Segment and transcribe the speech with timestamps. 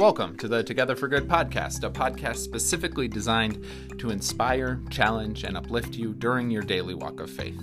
[0.00, 3.62] Welcome to the Together for Good podcast, a podcast specifically designed
[3.98, 7.60] to inspire, challenge, and uplift you during your daily walk of faith.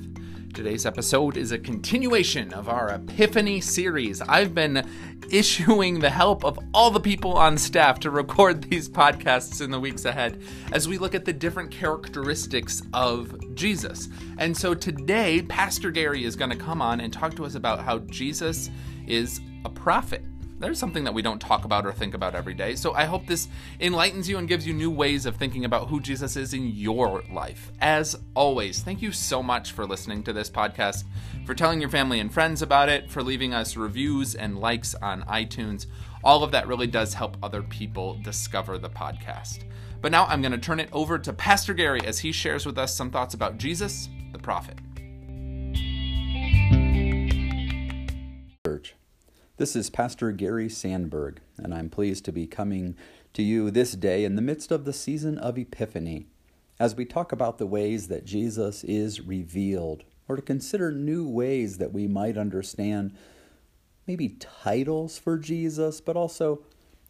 [0.54, 4.22] Today's episode is a continuation of our Epiphany series.
[4.22, 4.88] I've been
[5.32, 9.80] issuing the help of all the people on staff to record these podcasts in the
[9.80, 10.40] weeks ahead
[10.72, 14.10] as we look at the different characteristics of Jesus.
[14.38, 17.80] And so today, Pastor Gary is going to come on and talk to us about
[17.80, 18.70] how Jesus
[19.08, 20.24] is a prophet
[20.60, 22.76] there's something that we don't talk about or think about every day.
[22.76, 23.48] So I hope this
[23.80, 27.24] enlightens you and gives you new ways of thinking about who Jesus is in your
[27.32, 27.72] life.
[27.80, 31.04] As always, thank you so much for listening to this podcast,
[31.46, 35.22] for telling your family and friends about it, for leaving us reviews and likes on
[35.24, 35.86] iTunes.
[36.24, 39.64] All of that really does help other people discover the podcast.
[40.02, 42.78] But now I'm going to turn it over to Pastor Gary as he shares with
[42.78, 44.78] us some thoughts about Jesus, the prophet.
[49.58, 52.96] This is Pastor Gary Sandberg, and I'm pleased to be coming
[53.34, 56.28] to you this day in the midst of the season of Epiphany
[56.80, 61.80] as we talk about the ways that Jesus is revealed, or to consider new ways
[61.80, 63.18] that we might understand
[64.06, 66.62] maybe titles for Jesus, but also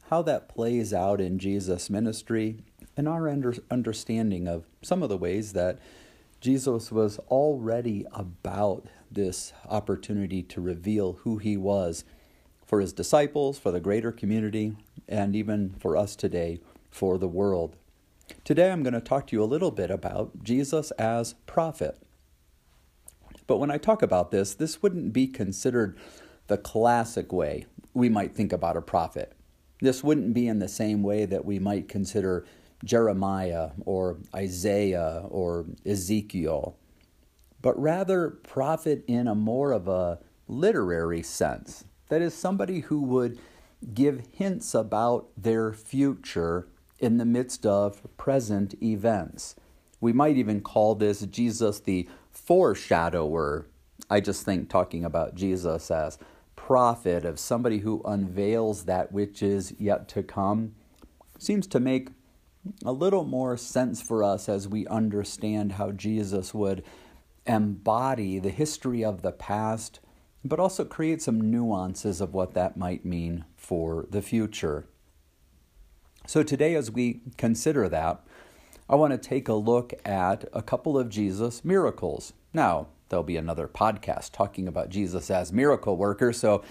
[0.04, 2.64] how that plays out in Jesus' ministry
[2.95, 3.28] and our
[3.70, 5.80] understanding of some of the ways that
[6.39, 12.06] Jesus was already about this opportunity to reveal who he was
[12.68, 14.73] for his disciples, for the greater community,
[15.08, 16.60] and even for us today,
[16.92, 17.78] for the world.
[18.44, 21.98] Today I'm going to talk to you a little bit about Jesus as prophet.
[23.48, 25.98] But when I talk about this, this wouldn't be considered
[26.48, 29.34] the classic way we might think about a prophet.
[29.80, 32.45] This wouldn't be in the same way that we might consider
[32.84, 36.78] Jeremiah or Isaiah or Ezekiel,
[37.62, 41.86] but rather prophet in a more of a literary sense.
[42.10, 43.40] That is, somebody who would
[43.94, 46.68] give hints about their future
[47.00, 49.56] in the midst of present events.
[50.00, 53.67] We might even call this Jesus the foreshadower.
[54.10, 56.17] I just think talking about Jesus as
[56.56, 60.76] prophet, of somebody who unveils that which is yet to come,
[61.38, 62.10] seems to make
[62.84, 66.84] a little more sense for us as we understand how Jesus would
[67.46, 70.00] embody the history of the past
[70.43, 74.87] but also create some nuances of what that might mean for the future.
[76.25, 78.21] So, today, as we consider that,
[78.89, 82.33] I want to take a look at a couple of Jesus' miracles.
[82.53, 86.64] Now, there'll be another podcast talking about Jesus as miracle worker, so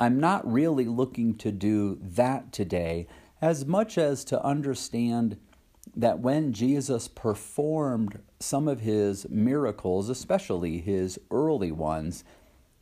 [0.00, 3.06] I'm not really looking to do that today
[3.40, 5.36] as much as to understand
[5.94, 12.24] that when Jesus performed some of his miracles, especially his early ones,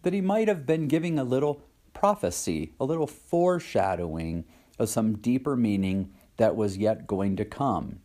[0.03, 1.63] that he might have been giving a little
[1.95, 4.45] prophecy, a little foreshadowing
[4.79, 8.01] of some deeper meaning that was yet going to come.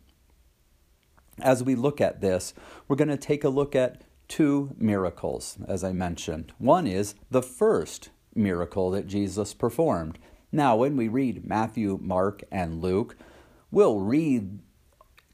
[1.40, 2.54] As we look at this,
[2.86, 6.52] we're going to take a look at two miracles, as I mentioned.
[6.58, 10.18] One is the first miracle that Jesus performed.
[10.52, 13.16] Now, when we read Matthew, Mark, and Luke,
[13.70, 14.60] we'll read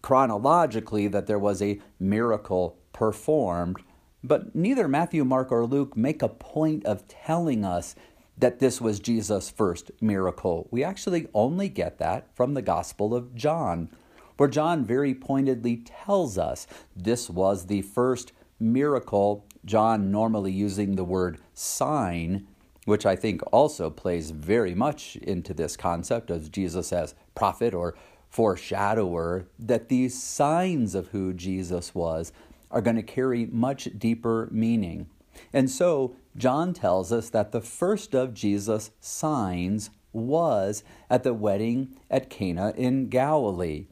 [0.02, 3.78] chronologically that there was a miracle performed
[4.24, 7.94] but neither Matthew, Mark, or Luke make a point of telling us
[8.38, 10.66] that this was Jesus' first miracle.
[10.70, 13.90] We actually only get that from the Gospel of John,
[14.38, 19.44] where John very pointedly tells us this was the first miracle.
[19.64, 22.46] John normally using the word sign,
[22.86, 27.94] which I think also plays very much into this concept of Jesus as prophet or
[28.30, 32.32] foreshadower, that these signs of who Jesus was
[32.74, 35.06] are going to carry much deeper meaning.
[35.52, 41.96] And so, John tells us that the first of Jesus' signs was at the wedding
[42.10, 43.86] at Cana in Galilee.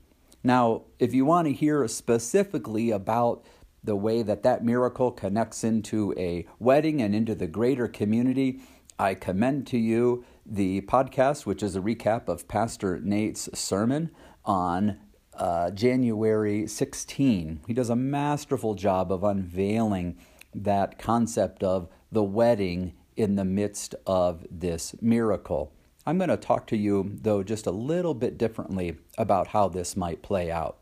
[0.45, 3.45] Now, if you want to hear specifically about
[3.85, 8.61] the way that that miracle connects into a wedding and into the greater community,
[8.99, 14.11] I commend to you the podcast, which is a recap of Pastor Nate's sermon
[14.45, 14.99] on
[15.35, 17.61] uh, January 16.
[17.67, 20.17] He does a masterful job of unveiling
[20.55, 25.73] that concept of the wedding in the midst of this miracle.
[26.07, 29.97] I'm going to talk to you, though, just a little bit differently about how this
[29.97, 30.79] might play out.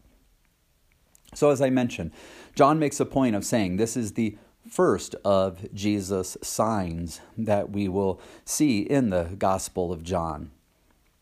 [1.35, 2.12] So, as I mentioned,
[2.55, 4.37] John makes a point of saying this is the
[4.69, 10.50] first of Jesus' signs that we will see in the Gospel of John.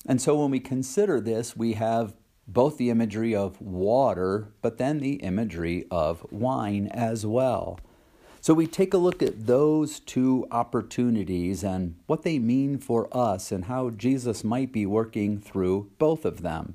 [0.06, 2.14] And so, when we consider this, we have
[2.48, 7.78] both the imagery of water, but then the imagery of wine as well.
[8.40, 13.52] So we take a look at those two opportunities and what they mean for us
[13.52, 16.74] and how Jesus might be working through both of them.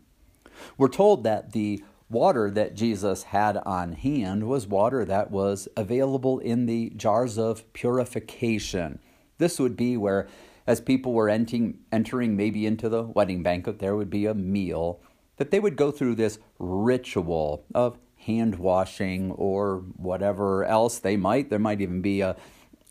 [0.77, 6.37] We're told that the water that Jesus had on hand was water that was available
[6.37, 8.99] in the jars of purification.
[9.39, 10.27] This would be where,
[10.67, 14.99] as people were entering, entering maybe into the wedding banquet, there would be a meal,
[15.37, 21.49] that they would go through this ritual of hand washing or whatever else they might.
[21.49, 22.35] There might even be a,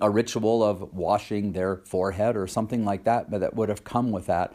[0.00, 4.10] a ritual of washing their forehead or something like that, but that would have come
[4.10, 4.52] with that.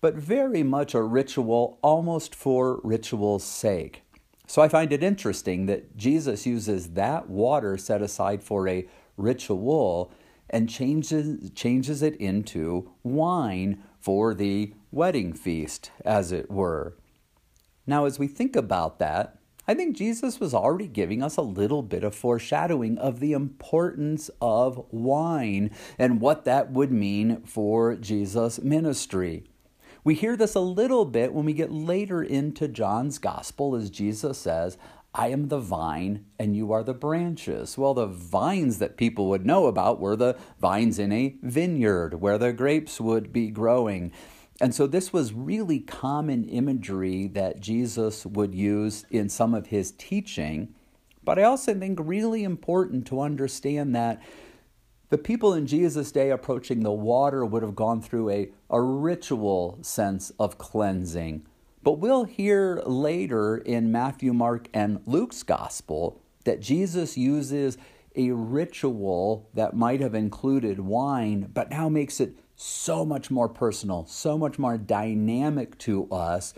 [0.00, 4.02] But very much a ritual almost for ritual's sake.
[4.46, 8.86] So I find it interesting that Jesus uses that water set aside for a
[9.16, 10.12] ritual
[10.50, 16.94] and changes, changes it into wine for the wedding feast, as it were.
[17.86, 21.82] Now, as we think about that, I think Jesus was already giving us a little
[21.82, 28.60] bit of foreshadowing of the importance of wine and what that would mean for Jesus'
[28.60, 29.44] ministry.
[30.04, 34.36] We hear this a little bit when we get later into John's gospel as Jesus
[34.36, 34.76] says,
[35.14, 37.78] I am the vine and you are the branches.
[37.78, 42.38] Well, the vines that people would know about were the vines in a vineyard where
[42.38, 44.10] the grapes would be growing.
[44.62, 49.90] And so this was really common imagery that Jesus would use in some of his
[49.90, 50.72] teaching.
[51.24, 54.22] But I also think really important to understand that
[55.08, 59.80] the people in Jesus' day approaching the water would have gone through a, a ritual
[59.82, 61.44] sense of cleansing.
[61.82, 67.78] But we'll hear later in Matthew, Mark, and Luke's gospel that Jesus uses
[68.14, 74.06] a ritual that might have included wine, but now makes it so much more personal,
[74.06, 76.54] so much more dynamic to us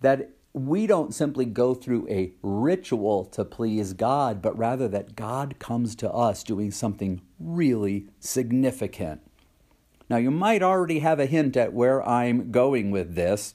[0.00, 5.58] that we don't simply go through a ritual to please God, but rather that God
[5.58, 9.20] comes to us doing something really significant.
[10.08, 13.54] Now, you might already have a hint at where I'm going with this.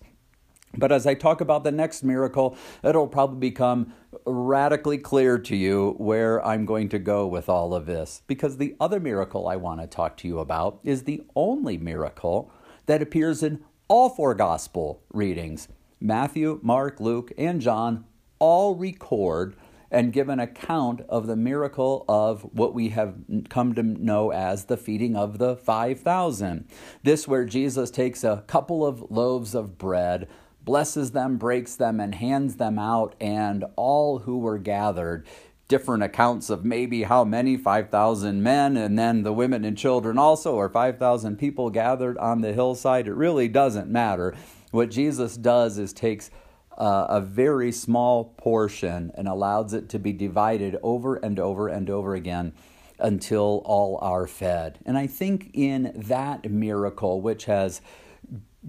[0.78, 3.94] But as I talk about the next miracle, it'll probably become
[4.26, 8.22] radically clear to you where I'm going to go with all of this.
[8.28, 12.52] Because the other miracle I want to talk to you about is the only miracle
[12.86, 15.68] that appears in all four gospel readings.
[16.00, 18.06] Matthew, Mark, Luke, and John
[18.40, 19.56] all record
[19.92, 23.16] and give an account of the miracle of what we have
[23.50, 26.66] come to know as the feeding of the 5,000.
[27.04, 30.30] This, where Jesus takes a couple of loaves of bread,
[30.64, 35.26] blesses them, breaks them, and hands them out, and all who were gathered
[35.68, 40.56] different accounts of maybe how many 5,000 men and then the women and children also,
[40.56, 43.08] or 5,000 people gathered on the hillside.
[43.08, 44.36] It really doesn't matter.
[44.72, 46.30] What Jesus does is takes
[46.78, 51.90] uh, a very small portion and allows it to be divided over and over and
[51.90, 52.52] over again
[53.00, 54.80] until all are fed.
[54.86, 57.82] And I think in that miracle, which has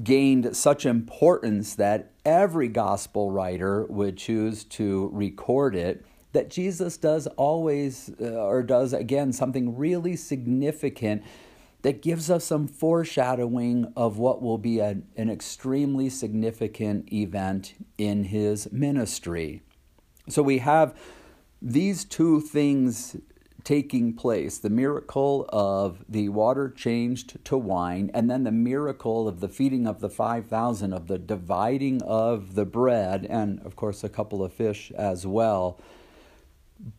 [0.02, 7.26] gained such importance that every gospel writer would choose to record it that Jesus does
[7.36, 11.22] always, uh, or does again, something really significant
[11.82, 18.24] that gives us some foreshadowing of what will be a, an extremely significant event in
[18.24, 19.62] his ministry.
[20.28, 20.96] So we have
[21.60, 23.16] these two things
[23.64, 29.40] taking place the miracle of the water changed to wine, and then the miracle of
[29.40, 34.08] the feeding of the 5,000, of the dividing of the bread, and of course, a
[34.08, 35.78] couple of fish as well.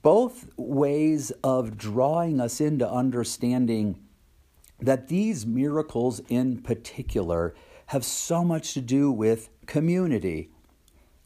[0.01, 3.99] Both ways of drawing us into understanding
[4.79, 7.53] that these miracles in particular
[7.87, 10.52] have so much to do with community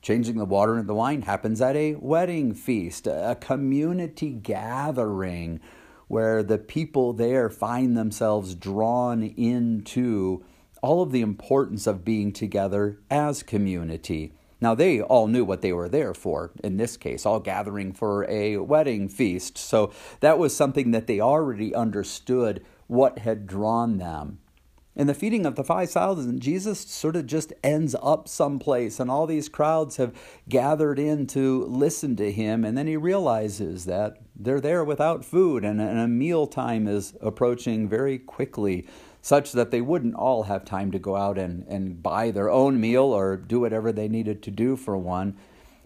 [0.07, 5.59] Changing the water into the wine happens at a wedding feast, a community gathering
[6.07, 10.45] where the people there find themselves drawn into
[10.81, 14.31] all of the importance of being together as community.
[14.61, 18.23] Now, they all knew what they were there for, in this case, all gathering for
[18.29, 19.57] a wedding feast.
[19.57, 24.39] So that was something that they already understood what had drawn them.
[24.97, 29.27] In the feeding of the 5,000, Jesus sort of just ends up someplace, and all
[29.27, 30.11] these crowds have
[30.49, 32.65] gathered in to listen to him.
[32.65, 37.87] And then he realizes that they're there without food, and, a meal time is approaching
[37.87, 38.87] very quickly,
[39.21, 42.81] such that they wouldn't all have time to go out and, and buy their own
[42.81, 45.37] meal or do whatever they needed to do for one.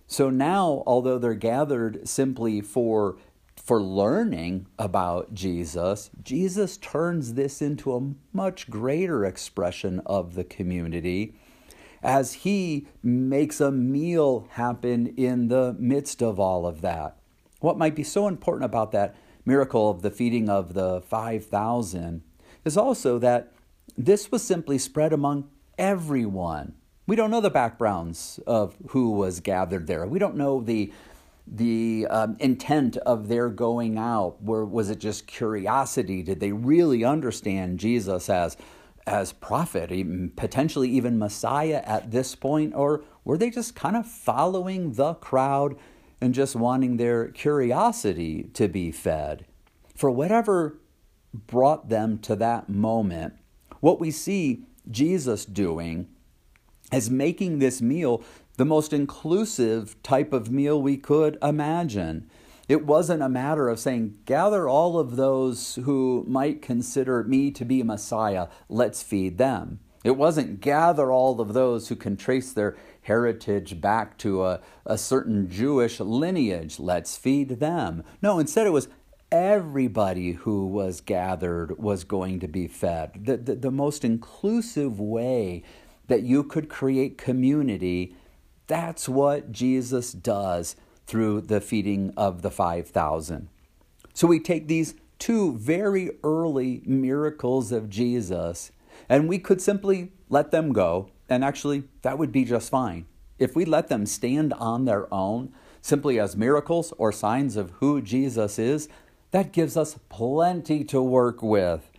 [0.08, 3.18] So now, although they're gathered simply for
[3.64, 11.36] for learning about Jesus, Jesus turns this into a much greater expression of the community
[12.02, 17.18] as he makes a meal happen in the midst of all of that.
[17.60, 19.16] What might be so important about that
[19.46, 22.24] miracle of the feeding of the 5,000
[22.66, 23.54] is also that
[23.96, 26.74] this was simply spread among everyone.
[27.06, 30.08] We don't know the backgrounds of who was gathered there.
[30.08, 30.92] We don't know the
[31.48, 34.42] the um, intent of their going out.
[34.42, 36.24] Were, was it just curiosity?
[36.24, 38.58] Did they really understand Jesus as
[39.08, 44.06] as prophet, even, potentially even Messiah at this point, or were they just kind of
[44.06, 45.76] following the crowd
[46.22, 49.46] and just wanting their curiosity to be fed?
[49.96, 50.80] For whatever
[51.34, 53.34] brought them to that moment,
[53.80, 56.08] what we see Jesus doing
[56.92, 58.24] is making this meal
[58.58, 62.30] the most inclusive type of meal we could imagine.
[62.68, 67.66] It wasn't a matter of saying, gather all of those who might consider me to
[67.66, 69.80] be Messiah, let's feed them.
[70.04, 74.98] It wasn't gather all of those who can trace their heritage back to a, a
[74.98, 78.04] certain Jewish lineage, let's feed them.
[78.22, 78.88] No, instead it was
[79.32, 83.26] everybody who was gathered was going to be fed.
[83.26, 85.64] The, the, the most inclusive way
[86.08, 88.16] that you could create community,
[88.68, 90.76] that's what Jesus does
[91.08, 93.50] through the feeding of the 5,000.
[94.14, 98.72] So we take these two very early miracles of Jesus
[99.10, 103.06] and we could simply let them go, and actually, that would be just fine.
[103.40, 105.52] If we let them stand on their own,
[105.82, 108.88] simply as miracles or signs of who Jesus is,
[109.32, 111.90] that gives us plenty to work with.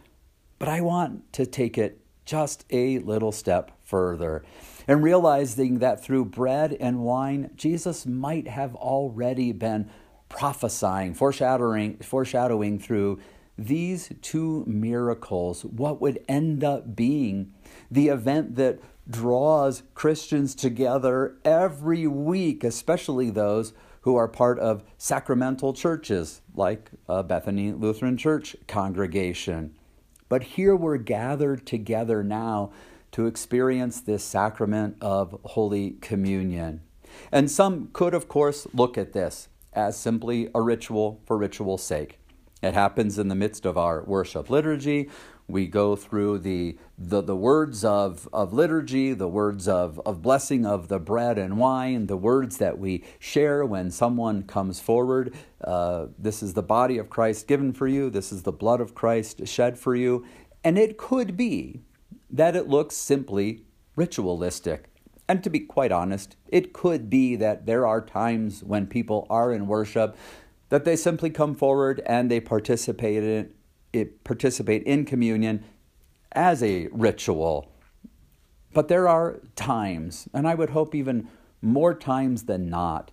[0.59, 4.45] But I want to take it just a little step further
[4.89, 9.91] and realizing that through bread and wine, Jesus might have already been
[10.29, 13.21] prophesying, foreshadowing, foreshadowing through
[13.59, 17.53] these two miracles what would end up being
[17.91, 25.73] the event that draws Christians together every week, especially those who are part of sacramental
[25.73, 29.77] churches like Bethany Lutheran Church congregation.
[30.33, 32.73] But here we're gathered together now
[33.11, 36.81] to experience this sacrament of Holy Communion.
[37.31, 42.19] And some could, of course, look at this as simply a ritual for ritual's sake.
[42.63, 45.11] It happens in the midst of our worship liturgy.
[45.53, 50.65] We go through the, the, the words of, of liturgy, the words of, of blessing
[50.65, 55.35] of the bread and wine, the words that we share when someone comes forward.
[55.63, 58.95] Uh, this is the body of Christ given for you, this is the blood of
[58.95, 60.25] Christ shed for you.
[60.65, 61.83] And it could be
[62.31, 64.89] that it looks simply ritualistic.
[65.29, 69.53] And to be quite honest, it could be that there are times when people are
[69.53, 70.17] in worship
[70.71, 73.53] that they simply come forward and they participate in,
[73.93, 75.65] it, participate in communion
[76.33, 77.71] as a ritual.
[78.73, 81.29] But there are times, and I would hope even
[81.61, 83.11] more times than not,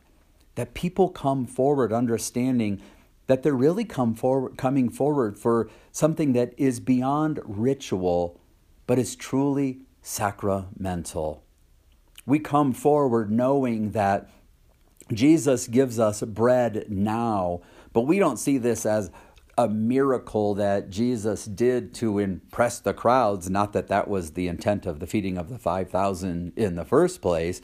[0.56, 2.82] that people come forward understanding
[3.28, 8.40] that they're really come forward, coming forward for something that is beyond ritual,
[8.88, 11.44] but is truly sacramental.
[12.26, 14.30] We come forward knowing that
[15.14, 17.62] Jesus gives us bread now,
[17.94, 19.12] but we don't see this as
[19.60, 24.86] a miracle that Jesus did to impress the crowds, not that that was the intent
[24.86, 27.60] of the feeding of the 5,000 in the first place,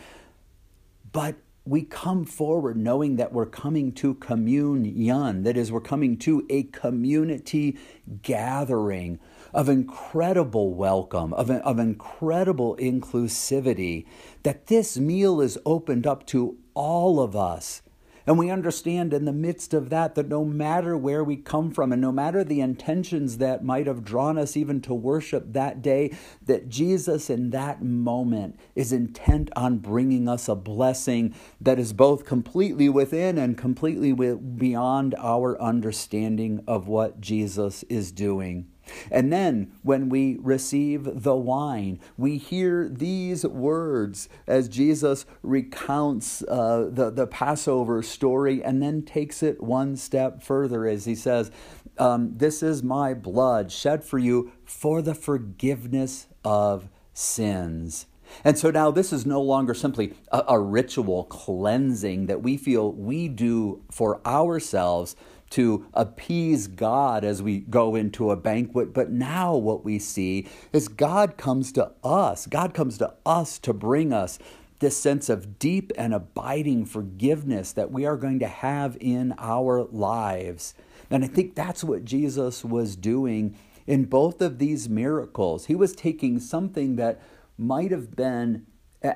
[1.13, 5.43] but we come forward knowing that we're coming to communion.
[5.43, 7.77] That is, we're coming to a community
[8.21, 9.17] gathering
[9.53, 14.05] of incredible welcome, of, of incredible inclusivity,
[14.43, 17.81] that this meal is opened up to all of us.
[18.27, 21.91] And we understand in the midst of that that no matter where we come from
[21.91, 26.15] and no matter the intentions that might have drawn us even to worship that day,
[26.43, 32.25] that Jesus in that moment is intent on bringing us a blessing that is both
[32.25, 38.67] completely within and completely beyond our understanding of what Jesus is doing.
[39.11, 46.89] And then when we receive the wine, we hear these words as Jesus recounts uh,
[46.91, 51.51] the, the Passover story and then takes it one step further as he says,
[51.97, 58.07] um, This is my blood shed for you for the forgiveness of sins.
[58.43, 62.91] And so now this is no longer simply a, a ritual cleansing that we feel
[62.91, 65.15] we do for ourselves
[65.55, 68.93] to appease God as we go into a banquet.
[68.93, 72.45] But now what we see is God comes to us.
[72.45, 74.37] God comes to us to bring us
[74.79, 79.85] this sense of deep and abiding forgiveness that we are going to have in our
[79.85, 80.73] lives.
[81.09, 83.57] And I think that's what Jesus was doing
[83.87, 85.67] in both of these miracles.
[85.67, 87.21] He was taking something that
[87.57, 88.65] might have been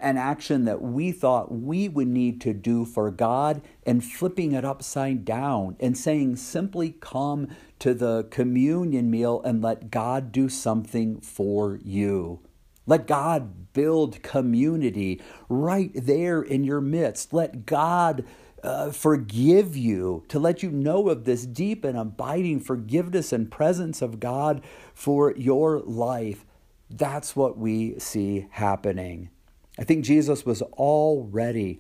[0.01, 4.65] an action that we thought we would need to do for God and flipping it
[4.65, 7.48] upside down and saying, simply come
[7.79, 12.39] to the communion meal and let God do something for you.
[12.86, 17.34] Let God build community right there in your midst.
[17.34, 18.25] Let God
[18.63, 24.01] uh, forgive you, to let you know of this deep and abiding forgiveness and presence
[24.01, 24.62] of God
[24.93, 26.46] for your life.
[26.89, 29.29] That's what we see happening.
[29.79, 31.79] I think Jesus was already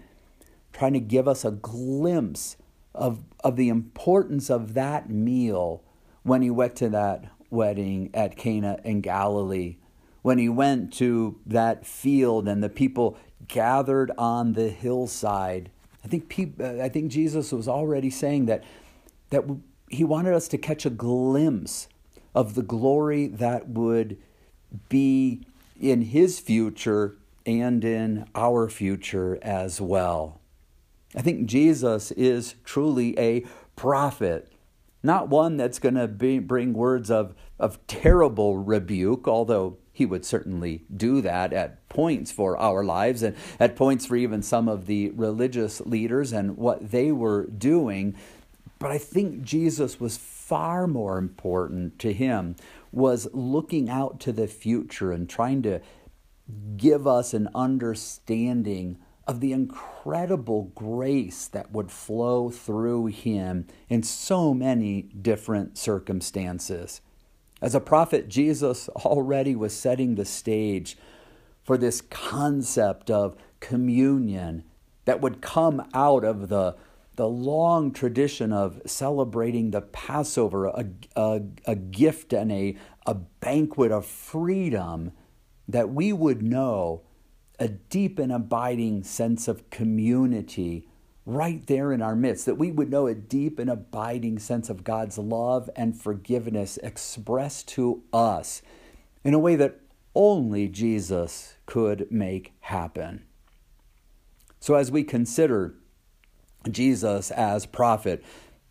[0.71, 2.55] trying to give us a glimpse
[2.95, 5.83] of, of the importance of that meal
[6.23, 9.75] when he went to that wedding at Cana in Galilee,
[10.21, 13.17] when he went to that field and the people
[13.49, 15.69] gathered on the hillside.
[16.01, 18.63] I think, people, uh, I think Jesus was already saying that,
[19.31, 19.43] that
[19.89, 21.89] he wanted us to catch a glimpse
[22.33, 24.17] of the glory that would
[24.87, 25.41] be
[25.77, 30.39] in his future and in our future as well.
[31.15, 34.51] I think Jesus is truly a prophet,
[35.01, 40.85] not one that's going to bring words of, of terrible rebuke, although he would certainly
[40.95, 45.09] do that at points for our lives and at points for even some of the
[45.09, 48.15] religious leaders and what they were doing.
[48.77, 52.55] But I think Jesus was far more important to him
[52.91, 55.81] was looking out to the future and trying to
[56.77, 64.53] give us an understanding of the incredible grace that would flow through him in so
[64.53, 67.01] many different circumstances.
[67.61, 70.97] As a prophet, Jesus already was setting the stage
[71.61, 74.63] for this concept of communion
[75.05, 76.75] that would come out of the,
[77.15, 82.75] the long tradition of celebrating the Passover, a, a, a gift and a,
[83.05, 85.11] a banquet of freedom
[85.69, 87.01] that we would know
[87.59, 90.87] a deep and abiding sense of community
[91.25, 94.83] right there in our midst, that we would know a deep and abiding sense of
[94.83, 98.63] God's love and forgiveness expressed to us
[99.23, 99.79] in a way that
[100.15, 103.23] only Jesus could make happen.
[104.59, 105.75] So, as we consider
[106.69, 108.23] Jesus as prophet,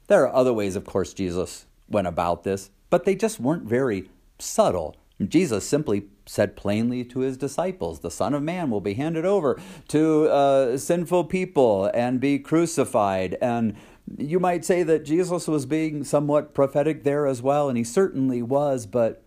[0.08, 4.10] there are other ways, of course, Jesus went about this, but they just weren't very
[4.38, 4.96] subtle.
[5.26, 9.60] Jesus simply said plainly to his disciples, The Son of Man will be handed over
[9.88, 13.36] to uh, sinful people and be crucified.
[13.40, 13.74] And
[14.16, 18.42] you might say that Jesus was being somewhat prophetic there as well, and he certainly
[18.42, 19.22] was, but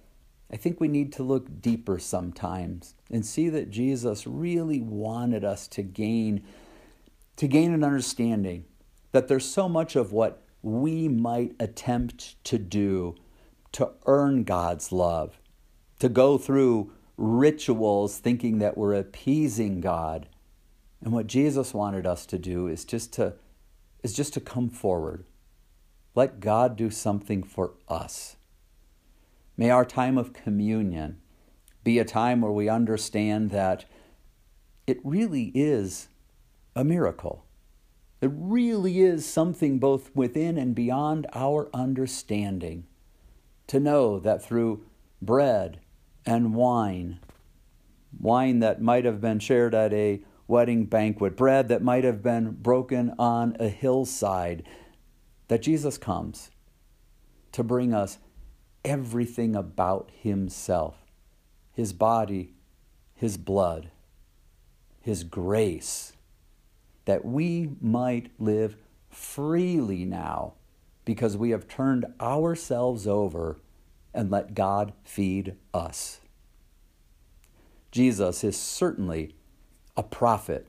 [0.52, 5.68] I think we need to look deeper sometimes and see that Jesus really wanted us
[5.70, 6.44] to gain
[7.38, 8.66] to gain an understanding
[9.14, 13.16] that there's so much of what we might attempt to do
[13.72, 15.41] to earn God's love
[16.02, 20.28] to go through rituals thinking that we're appeasing God.
[21.00, 23.34] And what Jesus wanted us to do is just to
[24.04, 25.26] is just to come forward.
[26.16, 28.36] Let God do something for us.
[29.56, 31.22] May our time of communion
[31.84, 33.86] be a time where we understand that
[34.88, 36.08] it really is
[36.76, 37.46] a miracle.
[38.22, 42.88] It really is something both within and beyond our understanding
[43.68, 44.84] to know that through
[45.22, 45.81] bread
[46.26, 47.20] and wine.
[48.20, 52.52] Wine that might have been shared at a wedding banquet, bread that might have been
[52.52, 54.64] broken on a hillside.
[55.48, 56.52] That Jesus comes
[57.52, 58.18] to bring us
[58.84, 60.96] everything about Himself
[61.74, 62.54] His body,
[63.16, 63.92] His blood,
[65.02, 66.14] His grace,
[67.06, 68.76] that we might live
[69.10, 70.54] freely now
[71.06, 73.58] because we have turned ourselves over
[74.14, 76.20] and let God feed us.
[77.92, 79.36] Jesus is certainly
[79.98, 80.68] a prophet.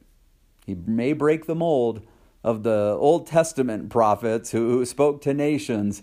[0.67, 2.07] He may break the mold
[2.45, 6.03] of the Old Testament prophets who spoke to nations,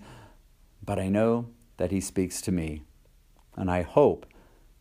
[0.83, 2.83] but I know that he speaks to me.
[3.55, 4.25] And I hope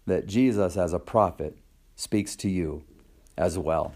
[0.06, 1.58] that Jesus, as a prophet,
[1.96, 2.84] speaks to you
[3.36, 3.94] as well.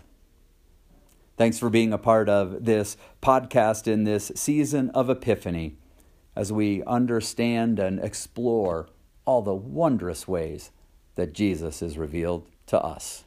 [1.36, 5.76] Thanks for being a part of this podcast in this season of Epiphany
[6.34, 8.88] as we understand and explore
[9.24, 10.70] all the wondrous ways
[11.14, 13.24] that Jesus is revealed to us.